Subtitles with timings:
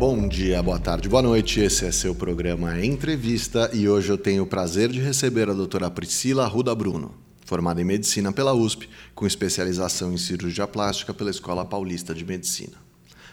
[0.00, 1.60] Bom dia, boa tarde, boa noite.
[1.60, 5.90] Esse é seu programa Entrevista e hoje eu tenho o prazer de receber a doutora
[5.90, 7.14] Priscila Ruda Bruno,
[7.44, 12.78] formada em medicina pela USP, com especialização em cirurgia plástica pela Escola Paulista de Medicina.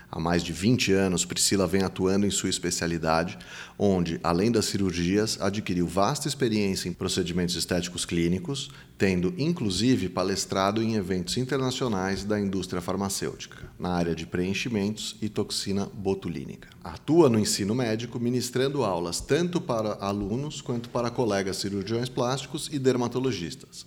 [0.10, 3.38] Há mais de 20 anos, Priscila vem atuando em sua especialidade,
[3.78, 10.96] onde, além das cirurgias, adquiriu vasta experiência em procedimentos estéticos clínicos, tendo inclusive palestrado em
[10.96, 16.70] eventos internacionais da indústria farmacêutica, na área de preenchimentos e toxina botulínica.
[16.82, 22.80] Atua no ensino médico, ministrando aulas tanto para alunos quanto para colegas cirurgiões plásticos e
[22.80, 23.86] dermatologistas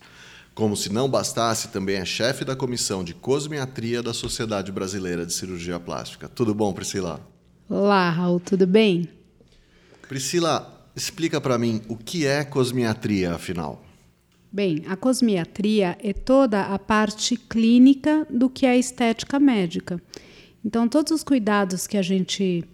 [0.55, 5.33] como se não bastasse, também é chefe da comissão de cosmiatria da Sociedade Brasileira de
[5.33, 6.29] Cirurgia Plástica.
[6.29, 7.21] Tudo bom, Priscila?
[7.69, 9.09] Olá, Raul, tudo bem?
[10.09, 13.85] Priscila, explica para mim o que é cosmiatria, afinal.
[14.53, 20.03] Bem, a cosmiatria é toda a parte clínica do que é a estética médica.
[20.65, 22.65] Então, todos os cuidados que a gente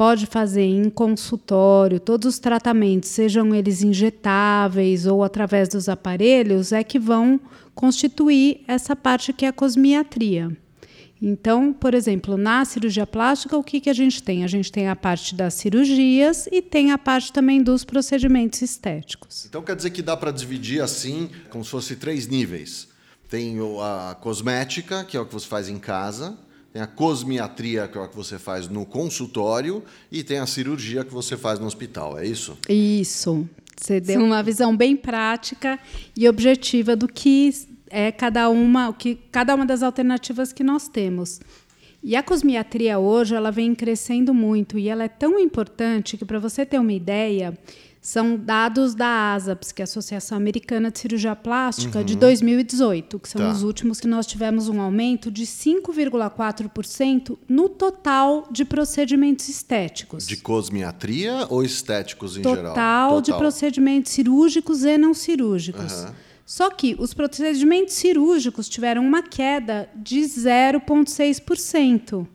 [0.00, 6.82] pode fazer em consultório, todos os tratamentos, sejam eles injetáveis ou através dos aparelhos, é
[6.82, 7.38] que vão
[7.74, 10.56] constituir essa parte que é a cosmiatria.
[11.20, 14.42] Então, por exemplo, na cirurgia plástica, o que, que a gente tem?
[14.42, 19.44] A gente tem a parte das cirurgias e tem a parte também dos procedimentos estéticos.
[19.44, 22.88] Então quer dizer que dá para dividir assim, como se fosse três níveis.
[23.28, 26.38] Tem a cosmética, que é o que você faz em casa,
[26.72, 31.04] tem a cosmiatria, que é o que você faz no consultório, e tem a cirurgia
[31.04, 32.56] que você faz no hospital, é isso?
[32.68, 33.48] Isso.
[33.76, 35.78] Você deu uma visão bem prática
[36.16, 37.50] e objetiva do que
[37.88, 41.40] é cada uma, o que cada uma das alternativas que nós temos.
[42.02, 46.38] E a cosmiatria hoje ela vem crescendo muito e ela é tão importante que para
[46.38, 47.56] você ter uma ideia,
[48.00, 52.04] são dados da ASAPS, que é a Associação Americana de Cirurgia Plástica, uhum.
[52.04, 53.50] de 2018, que são tá.
[53.50, 60.26] os últimos que nós tivemos um aumento de 5,4% no total de procedimentos estéticos.
[60.26, 62.74] De cosmiatria ou estéticos em total geral?
[62.74, 65.92] Total de procedimentos cirúrgicos e não cirúrgicos.
[65.92, 66.08] Uhum.
[66.46, 72.26] Só que os procedimentos cirúrgicos tiveram uma queda de 0,6%.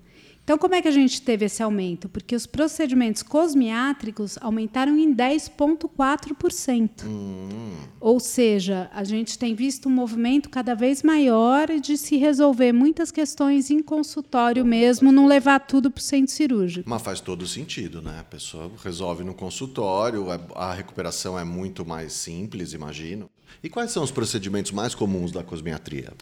[0.46, 2.08] Então, como é que a gente teve esse aumento?
[2.08, 7.04] Porque os procedimentos cosmiátricos aumentaram em 10,4%.
[7.04, 7.74] Hum.
[8.00, 13.10] Ou seja, a gente tem visto um movimento cada vez maior de se resolver muitas
[13.10, 16.88] questões em consultório mesmo, não levar tudo para o centro cirúrgico.
[16.88, 18.20] Mas faz todo sentido, né?
[18.20, 23.28] A pessoa resolve no consultório, é, a recuperação é muito mais simples, imagino.
[23.64, 26.14] E quais são os procedimentos mais comuns da cosmiatria?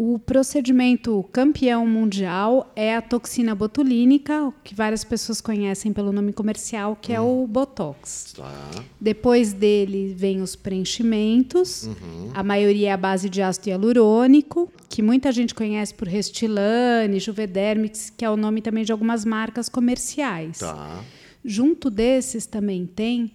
[0.00, 6.94] O procedimento campeão mundial é a toxina botulínica, que várias pessoas conhecem pelo nome comercial,
[6.94, 8.32] que é o Botox.
[8.36, 8.70] Tá.
[9.00, 12.30] Depois dele vem os preenchimentos, uhum.
[12.32, 18.08] a maioria é a base de ácido hialurônico, que muita gente conhece por Restylane, Juvedermix,
[18.16, 20.58] que é o nome também de algumas marcas comerciais.
[20.58, 21.02] Tá.
[21.44, 23.32] Junto desses também tem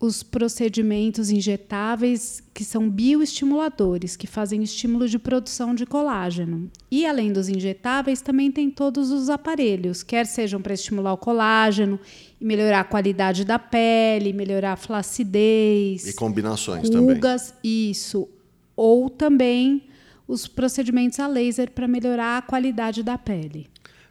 [0.00, 6.70] os procedimentos injetáveis que são bioestimuladores, que fazem estímulo de produção de colágeno.
[6.88, 11.98] E além dos injetáveis, também tem todos os aparelhos, quer sejam para estimular o colágeno
[12.40, 16.06] e melhorar a qualidade da pele, melhorar a flacidez.
[16.06, 17.90] E combinações rugas, também.
[17.90, 18.28] isso.
[18.76, 19.82] Ou também
[20.28, 23.66] os procedimentos a laser para melhorar a qualidade da pele.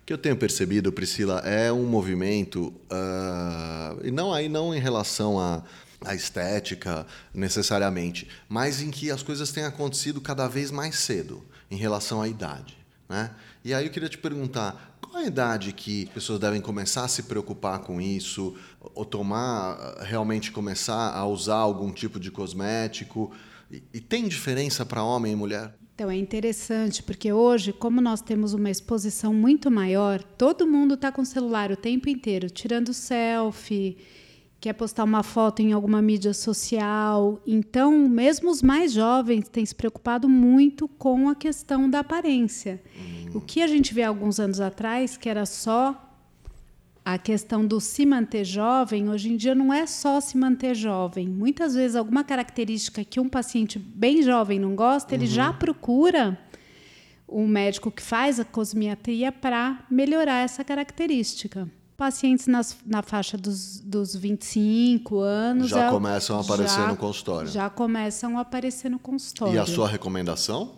[0.08, 5.40] Que eu tenho percebido, Priscila, é um movimento, uh, e não aí não em relação
[5.40, 5.62] a
[6.06, 11.76] a estética necessariamente, mas em que as coisas têm acontecido cada vez mais cedo em
[11.76, 12.78] relação à idade.
[13.10, 13.32] Né?
[13.66, 17.24] E aí eu queria te perguntar, qual a idade que pessoas devem começar a se
[17.24, 18.56] preocupar com isso,
[18.94, 23.32] ou tomar, realmente começar a usar algum tipo de cosmético?
[23.72, 25.74] E, e tem diferença para homem e mulher?
[25.98, 31.12] Então é interessante porque hoje, como nós temos uma exposição muito maior, todo mundo está
[31.12, 33.98] com o celular o tempo inteiro, tirando selfie,
[34.62, 37.42] quer postar uma foto em alguma mídia social.
[37.48, 42.80] Então, mesmo os mais jovens têm se preocupado muito com a questão da aparência.
[43.34, 46.07] O que a gente vê alguns anos atrás, que era só
[47.08, 51.26] a questão do se manter jovem, hoje em dia não é só se manter jovem.
[51.26, 55.22] Muitas vezes, alguma característica que um paciente bem jovem não gosta, uhum.
[55.22, 55.56] ele já uhum.
[55.56, 56.38] procura
[57.26, 61.72] um médico que faz a cosmiatria para melhorar essa característica.
[61.96, 65.70] Pacientes nas, na faixa dos, dos 25 anos.
[65.70, 67.50] Já é, começam a aparecer já, no consultório.
[67.50, 69.56] Já começam a aparecer no consultório.
[69.56, 70.74] E a sua recomendação?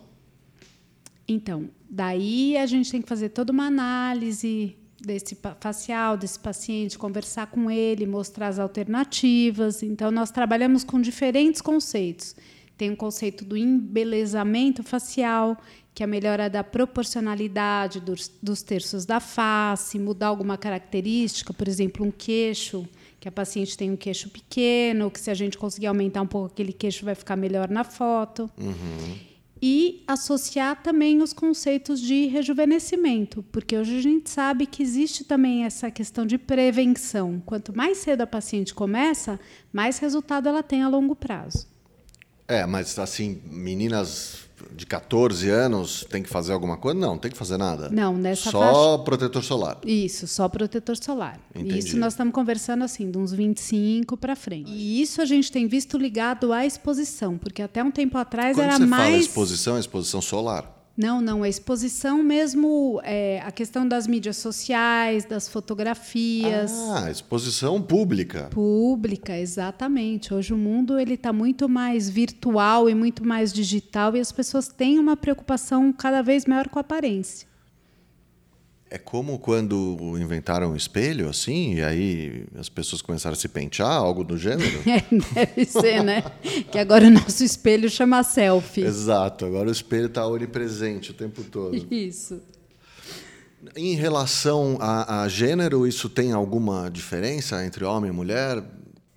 [1.26, 7.46] Então, daí a gente tem que fazer toda uma análise desse facial desse paciente, conversar
[7.46, 9.82] com ele, mostrar as alternativas.
[9.82, 12.36] Então, nós trabalhamos com diferentes conceitos.
[12.76, 15.56] Tem o conceito do embelezamento facial,
[15.94, 21.68] que é a melhora da proporcionalidade dos, dos terços da face, mudar alguma característica, por
[21.68, 22.88] exemplo, um queixo,
[23.18, 26.46] que a paciente tem um queixo pequeno, que se a gente conseguir aumentar um pouco
[26.46, 28.50] aquele queixo vai ficar melhor na foto.
[28.58, 29.29] Uhum.
[29.62, 35.64] E associar também os conceitos de rejuvenescimento, porque hoje a gente sabe que existe também
[35.64, 37.42] essa questão de prevenção.
[37.44, 39.38] Quanto mais cedo a paciente começa,
[39.72, 41.68] mais resultado ela tem a longo prazo.
[42.48, 46.98] É, mas assim, meninas de 14 anos tem que fazer alguma coisa?
[46.98, 47.88] Não, não tem que fazer nada.
[47.90, 49.04] Não, nessa Só faixa...
[49.04, 49.78] protetor solar.
[49.84, 51.38] Isso, só protetor solar.
[51.54, 51.78] Entendi.
[51.78, 54.70] Isso nós estamos conversando assim, de uns 25 para frente.
[54.70, 58.66] E isso a gente tem visto ligado à exposição, porque até um tempo atrás Quando
[58.66, 59.04] era você mais.
[59.04, 60.79] fala exposição, é exposição solar.
[61.00, 66.70] Não, não, a exposição mesmo, é, a questão das mídias sociais, das fotografias.
[66.90, 68.50] Ah, exposição pública.
[68.50, 70.34] Pública, exatamente.
[70.34, 74.68] Hoje o mundo ele está muito mais virtual e muito mais digital e as pessoas
[74.68, 77.49] têm uma preocupação cada vez maior com a aparência.
[78.92, 83.92] É como quando inventaram o espelho, assim, e aí as pessoas começaram a se pentear,
[83.92, 84.80] algo do gênero?
[84.90, 86.24] É, deve ser, né?
[86.72, 88.82] Que agora o nosso espelho chama selfie.
[88.82, 91.76] Exato, agora o espelho está onipresente o tempo todo.
[91.88, 92.40] Isso.
[93.76, 98.60] Em relação a, a gênero, isso tem alguma diferença entre homem e mulher?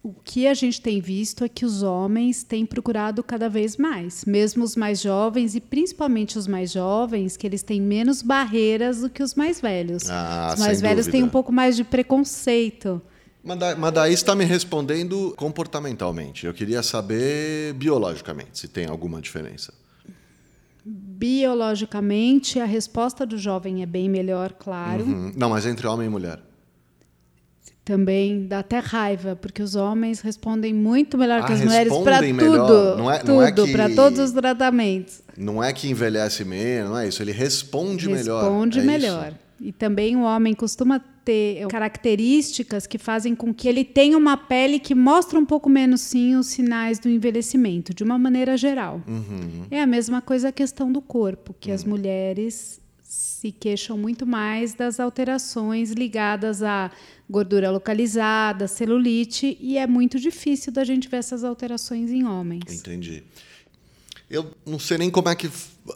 [0.03, 4.25] O que a gente tem visto é que os homens têm procurado cada vez mais,
[4.25, 9.09] mesmo os mais jovens e principalmente os mais jovens, que eles têm menos barreiras do
[9.09, 10.09] que os mais velhos.
[10.09, 11.27] Ah, os mais sem velhos têm dúvida.
[11.27, 13.01] um pouco mais de preconceito.
[13.41, 16.45] Mas da- mas daí está me respondendo comportamentalmente.
[16.45, 19.73] Eu queria saber biologicamente se tem alguma diferença.
[20.85, 25.05] Biologicamente, a resposta do jovem é bem melhor, claro.
[25.05, 26.41] Hum, Não, mas entre homem e mulher.
[27.85, 32.19] Também dá até raiva, porque os homens respondem muito melhor Ah, que as mulheres para
[32.21, 32.97] tudo.
[32.97, 35.21] Não é- tudo, não é que- para todos os tratamentos.
[35.37, 37.21] Não é que envelhece menos, não é isso.
[37.21, 38.41] Ele responde, melhor.
[38.43, 39.27] Responde é melhor.
[39.27, 39.37] isso?
[39.59, 44.77] E também o homem costuma ter características que fazem com que ele tenha uma pele
[44.79, 49.01] que mostra um pouco menos, sim, os sinais do envelhecimento, de uma maneira geral.
[49.07, 49.65] Uhum.
[49.71, 52.79] É a mesma coisa a questão do corpo, que as mulheres
[53.43, 56.89] se queixam muito mais das alterações ligadas à
[57.29, 62.71] gordura localizada, celulite, e é muito difícil da gente ver essas alterações em homens.
[62.71, 63.21] Entendi.
[64.29, 65.49] Eu não sei nem como é que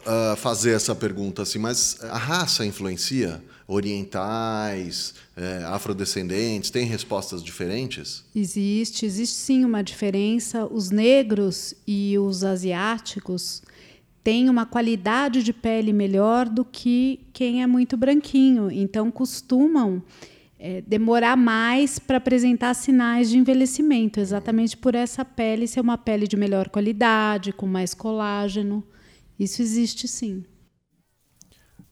[0.04, 3.42] ah, fazer essa pergunta assim, mas a raça influencia?
[3.66, 8.24] Orientais, eh, afrodescendentes, tem respostas diferentes?
[8.34, 10.66] Existe, existe sim uma diferença.
[10.66, 13.62] Os negros e os asiáticos
[14.28, 18.70] têm uma qualidade de pele melhor do que quem é muito branquinho.
[18.70, 20.02] Então, costumam
[20.58, 26.28] eh, demorar mais para apresentar sinais de envelhecimento, exatamente por essa pele ser uma pele
[26.28, 28.84] de melhor qualidade, com mais colágeno.
[29.40, 30.44] Isso existe sim.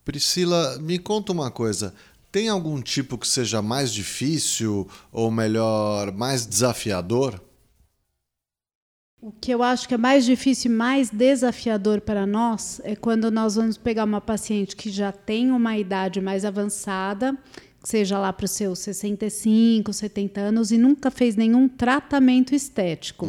[0.04, 1.94] Priscila, me conta uma coisa.
[2.30, 7.40] Tem algum tipo que seja mais difícil ou melhor, mais desafiador?
[9.20, 13.30] O que eu acho que é mais difícil e mais desafiador para nós é quando
[13.30, 17.36] nós vamos pegar uma paciente que já tem uma idade mais avançada,
[17.82, 23.26] seja lá para os seus 65, 70 anos, e nunca fez nenhum tratamento estético.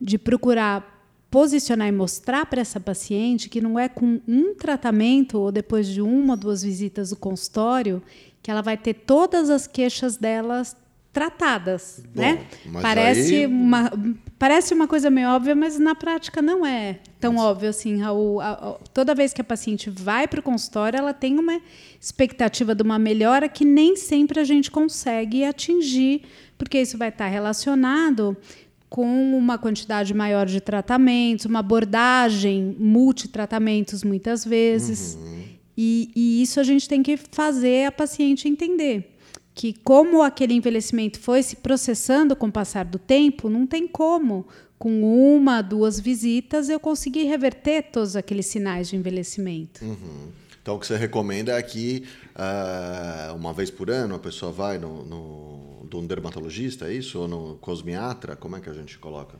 [0.00, 0.92] De procurar
[1.30, 6.02] posicionar e mostrar para essa paciente que não é com um tratamento ou depois de
[6.02, 8.02] uma ou duas visitas do consultório
[8.42, 10.76] que ela vai ter todas as queixas delas
[11.12, 12.46] tratadas, Bom, né?
[12.66, 13.92] mas Parece aí- uma
[14.38, 18.40] parece uma coisa meio óbvia, mas na prática não é tão óbvio assim, Raul.
[18.40, 21.60] A- a- Toda vez que a paciente vai para o consultório, ela tem uma
[22.00, 26.22] expectativa de uma melhora que nem sempre a gente consegue atingir,
[26.58, 28.36] porque isso vai estar relacionado
[28.88, 29.06] com
[29.38, 35.16] uma quantidade maior de tratamentos, uma abordagem multitratamentos muitas vezes.
[35.76, 39.11] E, e isso a gente tem que fazer a paciente entender
[39.54, 44.46] que como aquele envelhecimento foi se processando com o passar do tempo, não tem como
[44.78, 49.84] com uma, duas visitas eu conseguir reverter todos aqueles sinais de envelhecimento.
[50.60, 52.04] Então, o que você recomenda é que
[52.34, 57.20] ah, uma vez por ano a pessoa vai no, no, de um dermatologista, é isso?
[57.20, 58.34] Ou no cosmiatra?
[58.34, 59.36] Como é que a gente coloca?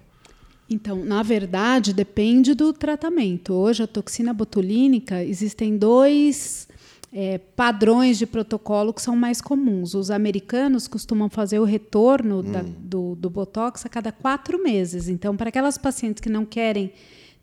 [0.68, 3.52] Então, na verdade, depende do tratamento.
[3.52, 6.68] Hoje, a toxina botulínica, existem dois
[7.12, 9.94] é, padrões de protocolo que são mais comuns.
[9.94, 15.08] Os americanos costumam fazer o retorno da- do, do Botox a cada quatro meses.
[15.08, 16.90] Então, para aquelas pacientes que não querem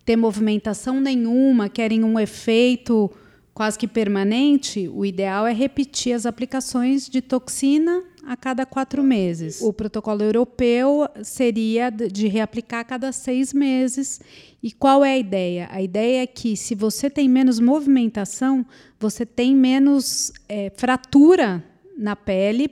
[0.03, 3.11] ter movimentação nenhuma, querem um efeito
[3.53, 9.61] quase que permanente, o ideal é repetir as aplicações de toxina a cada quatro meses.
[9.61, 14.19] O protocolo europeu seria de reaplicar a cada seis meses.
[14.61, 15.67] E qual é a ideia?
[15.71, 18.65] A ideia é que se você tem menos movimentação,
[18.99, 21.63] você tem menos é, fratura
[21.97, 22.69] na pele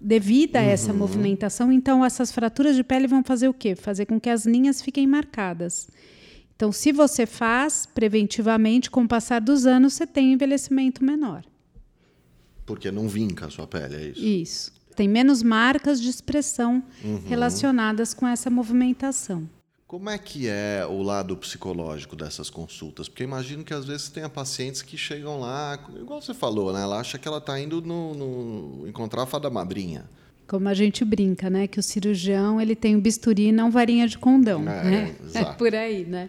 [0.00, 0.98] devido a essa uhum.
[0.98, 1.72] movimentação.
[1.72, 3.74] Então, essas fraturas de pele vão fazer o quê?
[3.74, 5.88] Fazer com que as linhas fiquem marcadas.
[6.54, 11.44] Então, se você faz preventivamente, com o passar dos anos, você tem um envelhecimento menor.
[12.64, 14.24] Porque não vinca a sua pele, é isso?
[14.24, 14.72] Isso.
[14.94, 17.22] Tem menos marcas de expressão uhum.
[17.26, 19.48] relacionadas com essa movimentação.
[19.86, 23.08] Como é que é o lado psicológico dessas consultas?
[23.08, 26.82] Porque imagino que às vezes tenha pacientes que chegam lá, igual você falou, né?
[26.82, 30.04] Ela acha que ela está indo no, no, encontrar a fada madrinha.
[30.48, 31.68] Como a gente brinca, né?
[31.68, 35.16] Que o cirurgião ele tem um bisturi e não varinha de condão, é, né?
[35.34, 36.28] É por aí, né?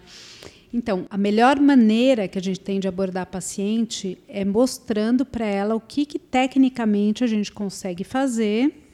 [0.74, 5.46] Então, a melhor maneira que a gente tem de abordar a paciente é mostrando para
[5.46, 8.86] ela o que, que tecnicamente a gente consegue fazer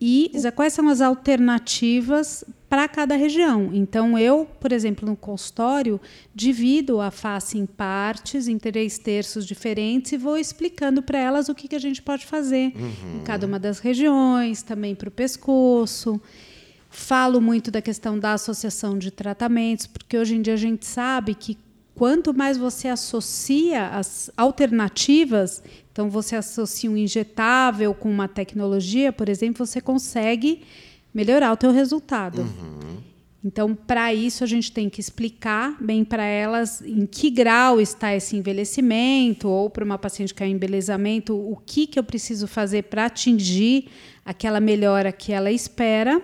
[0.00, 3.70] e quais são as alternativas para cada região.
[3.72, 6.00] Então, eu, por exemplo, no consultório,
[6.34, 11.54] divido a face em partes, em três terços diferentes, e vou explicando para elas o
[11.54, 13.20] que, que a gente pode fazer uhum.
[13.20, 16.20] em cada uma das regiões, também para o pescoço.
[16.90, 21.34] Falo muito da questão da associação de tratamentos, porque hoje em dia a gente sabe
[21.34, 21.56] que
[21.94, 29.28] quanto mais você associa as alternativas, então você associa um injetável com uma tecnologia, por
[29.28, 30.62] exemplo, você consegue
[31.14, 32.42] melhorar o teu resultado.
[32.42, 32.98] Uhum.
[33.42, 38.14] Então, para isso, a gente tem que explicar bem para elas em que grau está
[38.14, 42.46] esse envelhecimento, ou para uma paciente que é um embelezamento, o que, que eu preciso
[42.46, 43.88] fazer para atingir
[44.24, 46.20] aquela melhora que ela espera.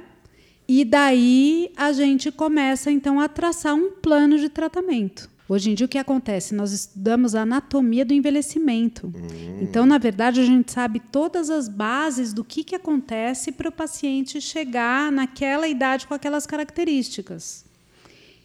[0.69, 5.31] E daí a gente começa, então, a traçar um plano de tratamento.
[5.49, 6.57] Hoje em dia, o que acontece?
[6.57, 9.07] Nós estudamos a anatomia do envelhecimento.
[9.07, 9.59] Hum.
[9.63, 13.73] Então, na verdade, a gente sabe todas as bases do que, que acontece para o
[13.73, 17.65] paciente chegar naquela idade com aquelas características.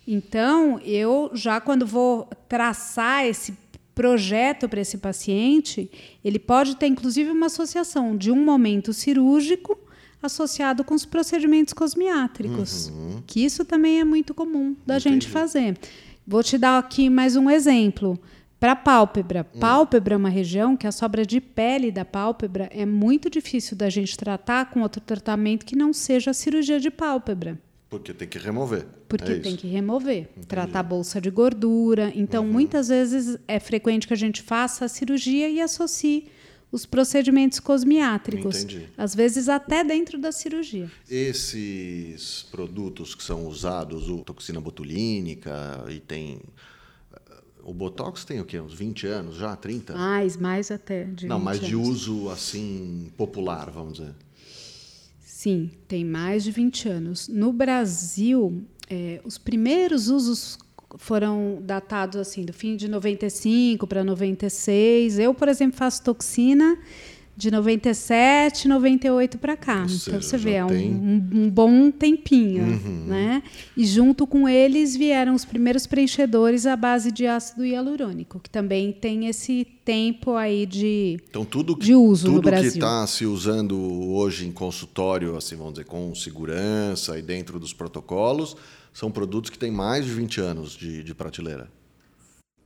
[0.07, 3.53] Então, eu já quando vou traçar esse
[3.95, 5.89] projeto para esse paciente,
[6.23, 9.77] ele pode ter inclusive uma associação de um momento cirúrgico
[10.21, 13.23] associado com os procedimentos cosmiátricos, uhum.
[13.25, 15.15] que isso também é muito comum da Entendi.
[15.15, 15.77] gente fazer.
[16.25, 18.19] Vou te dar aqui mais um exemplo.
[18.59, 19.59] Para pálpebra, hum.
[19.59, 23.89] pálpebra é uma região que a sobra de pele da pálpebra é muito difícil da
[23.89, 27.59] gente tratar com outro tratamento que não seja a cirurgia de pálpebra.
[27.89, 28.85] Porque tem que remover.
[29.09, 30.29] Porque é tem que remover.
[30.31, 30.47] Entendi.
[30.47, 32.11] Tratar a bolsa de gordura.
[32.15, 32.51] Então, uhum.
[32.51, 36.27] muitas vezes é frequente que a gente faça a cirurgia e associe
[36.71, 38.63] os procedimentos cosmiátricos.
[38.63, 38.87] Entendi.
[38.97, 40.89] Às vezes até dentro da cirurgia.
[41.09, 46.39] Esses produtos que são usados, o toxina botulínica e tem
[47.63, 48.59] o Botox tem o quê?
[48.59, 49.55] Uns 20 anos já?
[49.55, 49.95] 30?
[49.95, 51.07] Mais, mais até.
[51.23, 54.15] Não, mas de uso assim popular, vamos dizer.
[55.19, 57.27] Sim, tem mais de 20 anos.
[57.27, 60.57] No Brasil, é, os primeiros usos
[60.98, 65.19] foram datados assim do fim de 95 para 96.
[65.19, 66.77] Eu, por exemplo, faço toxina
[67.36, 69.88] de 97, 98 para cá.
[69.89, 73.05] Então você vê, é um, um, um, bom tempinho, uhum.
[73.07, 73.41] né?
[73.75, 78.91] E junto com eles vieram os primeiros preenchedores à base de ácido hialurônico, que também
[78.91, 82.69] tem esse tempo aí de, então, tudo que, de uso tudo no Brasil.
[82.69, 83.75] Tudo que está se usando
[84.12, 88.55] hoje em consultório, assim, vamos dizer, com segurança e dentro dos protocolos,
[88.93, 91.71] são produtos que têm mais de 20 anos de, de prateleira.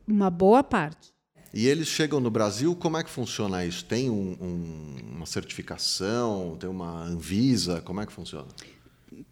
[0.08, 1.13] Uma boa parte.
[1.53, 3.86] E eles chegam no Brasil, como é que funciona isso?
[3.86, 8.48] Tem um, um, uma certificação, tem uma Anvisa, como é que funciona?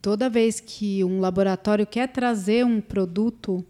[0.01, 3.65] Toda vez que um laboratório quer trazer um produto,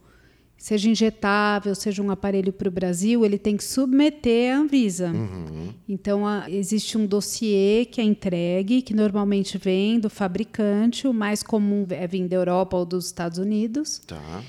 [0.64, 5.12] seja injetável, seja um aparelho para o Brasil, ele tem que submeter à Anvisa.
[5.12, 5.74] Uhum.
[5.90, 11.44] Então, a, existe um dossiê que é entregue, que normalmente vem do fabricante, o mais
[11.44, 14.02] comum é vir da Europa ou dos Estados Unidos.
[14.08, 14.42] Tá.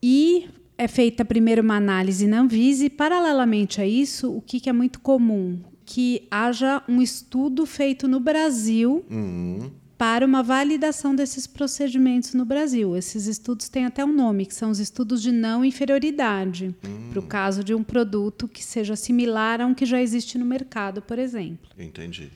[0.00, 4.70] E é feita primeiro uma análise na Anvisa e, paralelamente a isso, o que, que
[4.70, 5.58] é muito comum?
[5.84, 9.72] Que haja um estudo feito no Brasil uhum.
[9.98, 12.96] Para uma validação desses procedimentos no Brasil.
[12.96, 17.10] Esses estudos têm até um nome, que são os estudos de não inferioridade, uhum.
[17.10, 20.44] para o caso de um produto que seja similar a um que já existe no
[20.44, 21.70] mercado, por exemplo.
[21.78, 22.30] Entendi.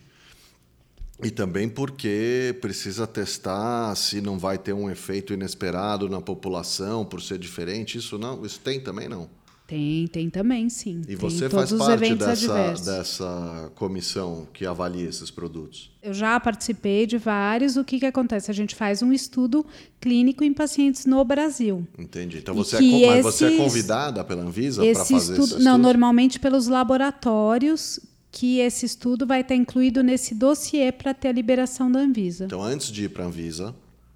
[1.22, 7.20] E também porque precisa testar se não vai ter um efeito inesperado na população por
[7.20, 7.98] ser diferente.
[7.98, 9.28] Isso não, isso tem também não.
[9.70, 11.00] Tem, tem também, sim.
[11.06, 15.92] E você faz parte dessa, dessa comissão que avalia esses produtos?
[16.02, 17.76] Eu já participei de vários.
[17.76, 18.50] O que, que acontece?
[18.50, 19.64] A gente faz um estudo
[20.00, 21.86] clínico em pacientes no Brasil.
[21.96, 22.38] Entendi.
[22.38, 25.62] Então você, é, esses, você é convidada pela Anvisa para fazer estudo, esse estudo?
[25.62, 28.00] Não, normalmente pelos laboratórios
[28.32, 32.46] que esse estudo vai estar incluído nesse dossiê para ter a liberação da Anvisa.
[32.46, 33.72] Então, antes de ir para a Anvisa,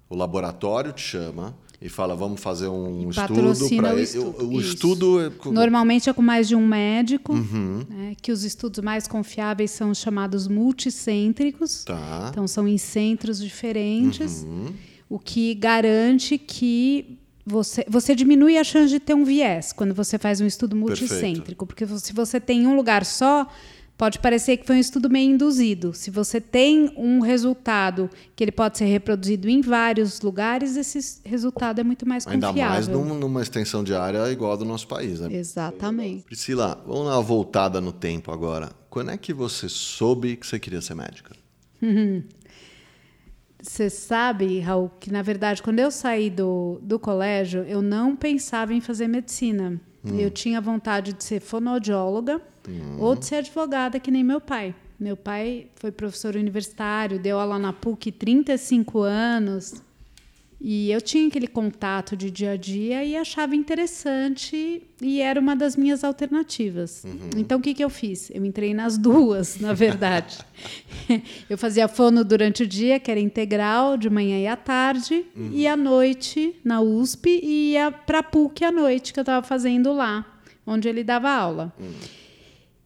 [0.09, 1.55] o laboratório te chama
[1.85, 4.43] e fala, vamos fazer um estudo para o estudo.
[4.43, 5.31] O, o estudo é...
[5.51, 7.85] normalmente é com mais de um médico, uhum.
[7.87, 11.83] né, que os estudos mais confiáveis são os chamados multicêntricos.
[11.83, 12.29] Tá.
[12.31, 14.73] Então são em centros diferentes, uhum.
[15.07, 20.17] o que garante que você, você diminui a chance de ter um viés quando você
[20.17, 21.87] faz um estudo multicêntrico, Perfeito.
[21.87, 23.47] porque se você tem um lugar só,
[23.97, 25.93] pode parecer que foi um estudo meio induzido.
[25.93, 31.79] Se você tem um resultado que ele pode ser reproduzido em vários lugares, esse resultado
[31.79, 32.73] é muito mais Ainda confiável.
[32.75, 35.29] Ainda mais numa extensão de área igual a do nosso país, né?
[35.31, 36.23] Exatamente.
[36.23, 38.71] Priscila, vamos dar uma voltada no tempo agora.
[38.89, 41.35] Quando é que você soube que você queria ser médica?
[43.61, 48.75] Você sabe, Raul, que na verdade, quando eu saí do, do colégio, eu não pensava
[48.75, 49.81] em fazer medicina.
[50.05, 50.19] Hum.
[50.19, 52.97] Eu tinha vontade de ser fonoaudióloga hum.
[52.99, 54.75] ou de ser advogada, que nem meu pai.
[54.99, 59.83] Meu pai foi professor universitário, deu aula na PUC 35 anos.
[60.59, 65.55] E eu tinha aquele contato de dia a dia e achava interessante e era uma
[65.55, 67.03] das minhas alternativas.
[67.03, 67.29] Uhum.
[67.37, 68.31] Então, o que, que eu fiz?
[68.33, 70.37] Eu entrei nas duas, na verdade.
[71.49, 75.51] eu fazia fono durante o dia, que era integral, de manhã e à tarde, uhum.
[75.51, 79.45] e à noite na USP e ia para a PUC à noite, que eu estava
[79.45, 80.25] fazendo lá,
[80.65, 81.73] onde ele dava aula.
[81.79, 81.93] Uhum.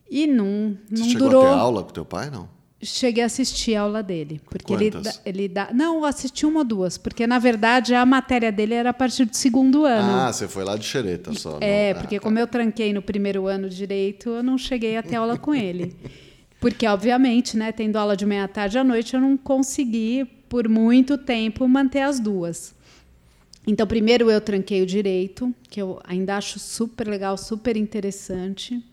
[0.10, 1.44] E não, não Você durou.
[1.44, 2.50] Chegou a ter aula com teu pai, não?
[2.82, 4.40] Cheguei a assistir a aula dele.
[4.50, 5.22] Porque Quantas?
[5.26, 5.70] ele, ele dá.
[5.74, 9.36] Não, assisti uma ou duas, porque na verdade a matéria dele era a partir do
[9.36, 10.14] segundo ano.
[10.14, 11.58] Ah, você foi lá de xereta só.
[11.60, 12.02] É, não.
[12.02, 12.42] porque ah, como tá.
[12.42, 15.94] eu tranquei no primeiro ano de direito, eu não cheguei a ter aula com ele.
[16.60, 21.18] Porque, obviamente, né, tendo aula de meia tarde à noite, eu não consegui, por muito
[21.18, 22.76] tempo, manter as duas.
[23.66, 28.84] Então, primeiro eu tranquei o direito, que eu ainda acho super legal, super interessante.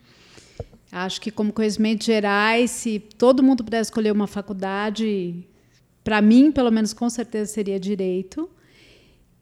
[0.90, 5.46] Acho que, como conhecimentos gerais, se todo mundo pudesse escolher uma faculdade,
[6.04, 8.48] para mim, pelo menos, com certeza seria direito.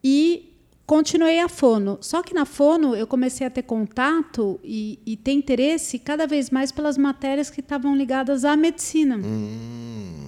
[0.02, 0.54] E
[0.86, 1.98] continuei a fono.
[2.00, 6.50] Só que na fono eu comecei a ter contato e, e ter interesse cada vez
[6.50, 9.16] mais pelas matérias que estavam ligadas à medicina.
[9.16, 10.23] Hum.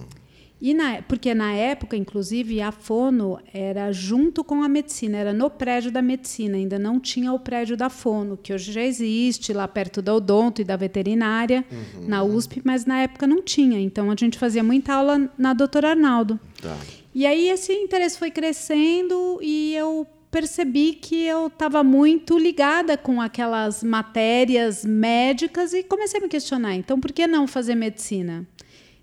[0.59, 5.49] E na, porque na época, inclusive, a Fono era junto com a medicina, era no
[5.51, 9.67] prédio da medicina, ainda não tinha o prédio da Fono, que hoje já existe lá
[9.67, 12.07] perto da Odonto e da veterinária, uhum.
[12.07, 13.79] na USP, mas na época não tinha.
[13.79, 16.39] Então a gente fazia muita aula na doutora Arnaldo.
[16.59, 16.75] Tá.
[17.13, 23.21] E aí esse interesse foi crescendo e eu percebi que eu estava muito ligada com
[23.21, 26.75] aquelas matérias médicas e comecei a me questionar.
[26.75, 28.45] Então, por que não fazer medicina?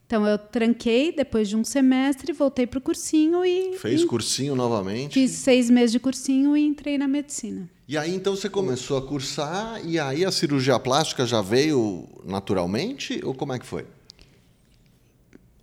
[0.07, 3.77] Então eu tranquei depois de um semestre, voltei para o cursinho e.
[3.79, 5.15] Fez e cursinho novamente?
[5.15, 7.69] Fiz seis meses de cursinho e entrei na medicina.
[7.89, 13.21] E aí então você começou a cursar e aí a cirurgia plástica já veio naturalmente
[13.25, 13.87] ou como é que foi?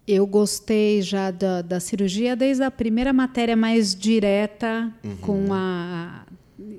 [0.07, 5.17] Eu gostei já da, da cirurgia desde a primeira matéria mais direta uhum.
[5.17, 6.25] com a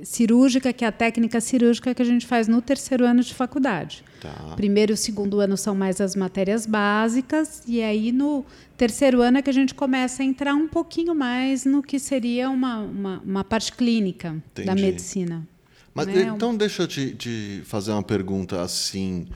[0.04, 4.04] cirúrgica, que é a técnica cirúrgica que a gente faz no terceiro ano de faculdade.
[4.20, 4.54] Tá.
[4.56, 8.44] Primeiro e segundo ano são mais as matérias básicas, e aí no
[8.76, 12.50] terceiro ano é que a gente começa a entrar um pouquinho mais no que seria
[12.50, 14.66] uma, uma, uma parte clínica Entendi.
[14.66, 15.46] da medicina.
[15.94, 16.32] Mas né?
[16.34, 19.26] então deixa eu te, te fazer uma pergunta assim.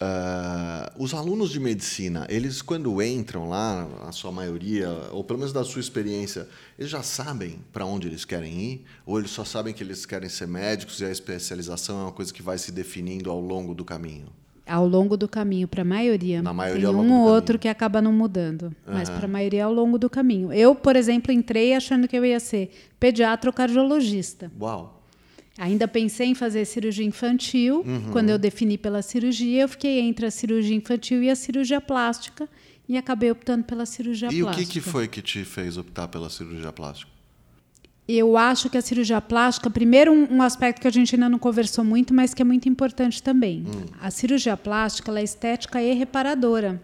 [0.00, 5.52] Uh, os alunos de medicina, eles quando entram lá, a sua maioria, ou pelo menos
[5.52, 6.46] da sua experiência,
[6.78, 8.84] eles já sabem para onde eles querem ir?
[9.04, 12.32] Ou eles só sabem que eles querem ser médicos e a especialização é uma coisa
[12.32, 14.26] que vai se definindo ao longo do caminho?
[14.64, 16.42] Ao longo do caminho, para a maioria.
[16.42, 18.94] Na maioria, Tem um ou outro que acaba não mudando, uhum.
[18.94, 20.52] mas para a maioria é ao longo do caminho.
[20.52, 24.52] Eu, por exemplo, entrei achando que eu ia ser pediatra ou cardiologista.
[24.60, 24.97] Uau!
[25.58, 27.82] Ainda pensei em fazer cirurgia infantil.
[27.84, 28.12] Uhum.
[28.12, 32.48] Quando eu defini pela cirurgia, eu fiquei entre a cirurgia infantil e a cirurgia plástica
[32.88, 34.60] e acabei optando pela cirurgia e plástica.
[34.60, 37.10] E o que, que foi que te fez optar pela cirurgia plástica?
[38.06, 41.38] Eu acho que a cirurgia plástica, primeiro, um, um, aspecto que a gente ainda não
[41.38, 43.64] conversou muito, mas que é muito importante também.
[43.66, 43.84] Hum.
[44.00, 46.80] A cirurgia plástica ela é estética e reparadora.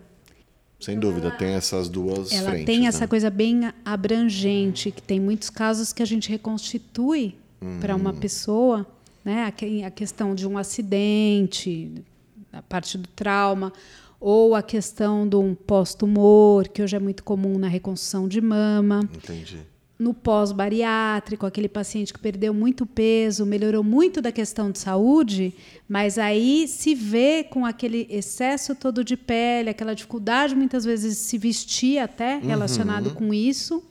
[0.81, 2.67] Sem dúvida, ela, tem essas duas ela frentes.
[2.67, 2.89] tem né?
[2.89, 7.37] essa coisa bem abrangente, que tem muitos casos que a gente reconstitui
[7.81, 8.87] para uma pessoa,
[9.25, 9.47] né?
[9.85, 11.91] A, questão de um acidente,
[12.53, 13.73] a parte do trauma,
[14.21, 19.09] ou a questão de um pós-tumor, que hoje é muito comum na reconstrução de mama.
[19.15, 19.59] Entendi.
[19.99, 25.55] No pós-bariátrico, aquele paciente que perdeu muito peso, melhorou muito da questão de saúde,
[25.89, 31.21] mas aí se vê com aquele excesso todo de pele, aquela dificuldade muitas vezes de
[31.21, 33.15] se vestir até relacionado uhum.
[33.15, 33.83] com isso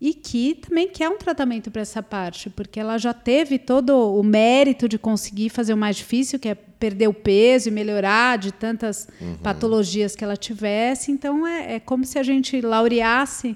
[0.00, 4.22] e que também quer um tratamento para essa parte, porque ela já teve todo o
[4.22, 8.50] mérito de conseguir fazer o mais difícil, que é perder o peso e melhorar de
[8.50, 9.36] tantas uhum.
[9.42, 11.12] patologias que ela tivesse.
[11.12, 13.54] Então, é, é como se a gente laureasse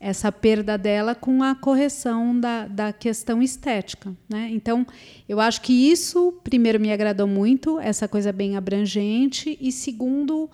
[0.00, 4.12] essa perda dela com a correção da, da questão estética.
[4.28, 4.50] Né?
[4.50, 4.84] Então,
[5.28, 10.50] eu acho que isso, primeiro, me agradou muito, essa coisa bem abrangente, e segundo,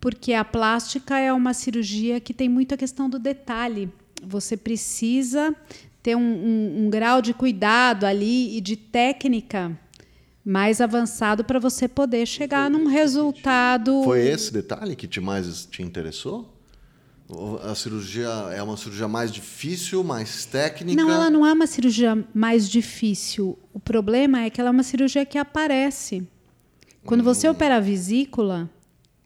[0.00, 3.90] porque a plástica é uma cirurgia que tem muito a questão do detalhe.
[4.22, 5.54] Você precisa
[6.02, 9.76] ter um, um, um grau de cuidado ali e de técnica
[10.44, 14.04] mais avançado para você poder chegar num resultado.
[14.04, 16.56] Foi esse detalhe que te mais te interessou?
[17.64, 21.02] A cirurgia é uma cirurgia mais difícil, mais técnica?
[21.02, 23.58] Não, ela não é uma cirurgia mais difícil.
[23.72, 26.24] O problema é que ela é uma cirurgia que aparece.
[27.04, 27.24] Quando hum.
[27.24, 28.70] você opera a vesícula.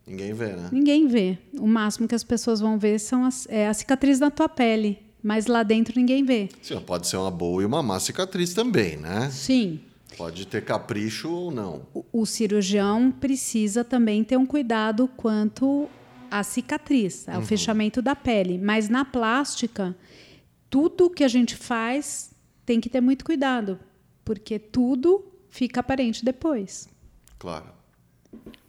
[0.07, 0.69] Ninguém vê, né?
[0.73, 1.39] Ninguém vê.
[1.59, 4.99] O máximo que as pessoas vão ver são as, é a cicatriz na tua pele.
[5.23, 6.49] Mas lá dentro ninguém vê.
[6.63, 9.31] Sim, pode ser uma boa e uma má cicatriz também, né?
[9.31, 9.81] Sim.
[10.17, 11.87] Pode ter capricho ou não.
[11.95, 15.89] O, o cirurgião precisa também ter um cuidado quanto
[16.31, 17.39] a cicatriz, uhum.
[17.39, 18.59] o fechamento da pele.
[18.59, 19.95] Mas na plástica,
[20.69, 22.31] tudo que a gente faz
[22.65, 23.79] tem que ter muito cuidado,
[24.25, 26.89] porque tudo fica aparente depois.
[27.39, 27.80] Claro.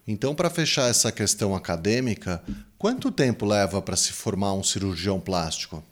[0.07, 2.43] Então, para fechar essa questão acadêmica,
[2.77, 5.83] quanto tempo leva para se formar um cirurgião plástico?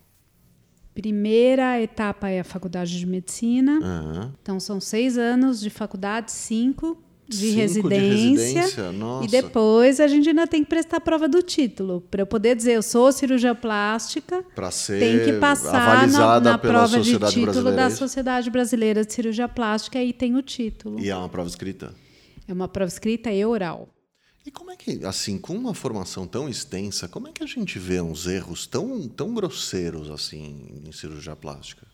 [0.93, 3.80] Primeira etapa é a faculdade de medicina.
[3.80, 4.32] Uhum.
[4.41, 7.98] Então, são seis anos de faculdade, cinco de residência.
[8.00, 8.91] De residência?
[9.22, 12.02] E depois a gente ainda tem que prestar a prova do título.
[12.10, 14.43] Para eu poder dizer eu sou cirurgia plástica,
[15.00, 20.12] tem que passar na, na prova de título da Sociedade Brasileira de Cirurgia Plástica e
[20.12, 21.00] tem o título.
[21.00, 21.93] E é uma prova escrita?
[22.48, 23.88] É uma prova escrita e oral.
[24.50, 27.78] E como é que, assim, com uma formação tão extensa, como é que a gente
[27.78, 31.86] vê uns erros tão, tão grosseiros assim em cirurgia plástica?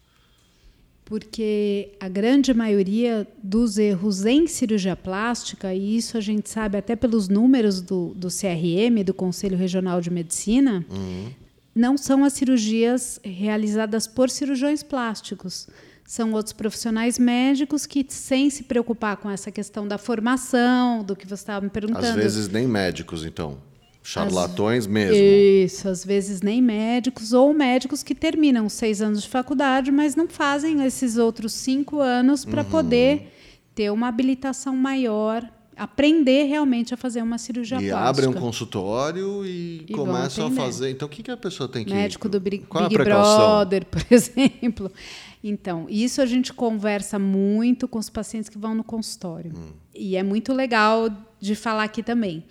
[1.04, 6.96] porque a grande maioria dos erros em cirurgia plástica, e isso a gente sabe até
[6.96, 11.30] pelos números do, do CRM, do Conselho Regional de Medicina, uhum.
[11.76, 15.68] não são as cirurgias realizadas por cirurgiões plásticos.
[16.06, 21.26] São outros profissionais médicos que, sem se preocupar com essa questão da formação, do que
[21.26, 22.06] você estava me perguntando.
[22.06, 23.58] Às vezes nem médicos, então.
[24.04, 25.16] Charlatões as, mesmo.
[25.16, 30.28] Isso, às vezes nem médicos, ou médicos que terminam seis anos de faculdade, mas não
[30.28, 32.70] fazem esses outros cinco anos para uhum.
[32.70, 33.34] poder
[33.74, 35.44] ter uma habilitação maior,
[35.78, 38.06] aprender realmente a fazer uma cirurgia e plástica.
[38.06, 40.90] E abrem um consultório e, e começam a fazer.
[40.90, 41.94] Então, o que, que a pessoa tem que...
[41.94, 44.92] Médico do Big, Qual Big Brother, por exemplo.
[45.44, 49.52] Então, isso a gente conversa muito com os pacientes que vão no consultório.
[49.56, 49.74] Hum.
[49.94, 51.10] E é muito legal
[51.40, 52.44] de falar aqui também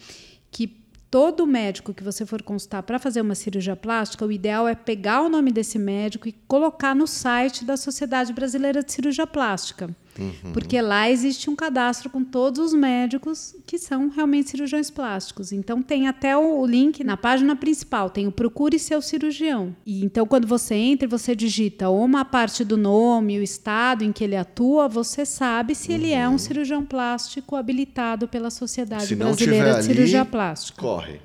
[0.50, 4.74] que todo médico que você for consultar para fazer uma cirurgia plástica, o ideal é
[4.74, 9.94] pegar o nome desse médico e colocar no site da Sociedade Brasileira de Cirurgia Plástica.
[10.18, 10.52] Uhum.
[10.52, 15.52] Porque lá existe um cadastro com todos os médicos que são realmente cirurgiões plásticos.
[15.52, 19.74] Então tem até o link na página principal, tem o Procure seu cirurgião.
[19.86, 24.24] E então quando você entra, você digita uma parte do nome, o estado em que
[24.24, 25.94] ele atua, você sabe se uhum.
[25.94, 26.38] ele é um uhum.
[26.38, 30.80] cirurgião plástico habilitado pela Sociedade Brasileira de Cirurgia ali, Plástica.
[30.80, 31.20] Corre.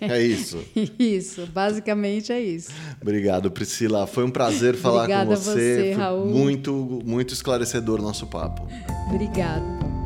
[0.00, 0.58] É isso.
[0.98, 2.70] Isso, basicamente é isso.
[3.00, 4.06] Obrigado, Priscila.
[4.06, 5.52] Foi um prazer falar Obrigada com você.
[5.52, 6.26] você Raul.
[6.26, 8.66] Muito, muito esclarecedor nosso papo.
[9.08, 10.05] Obrigada.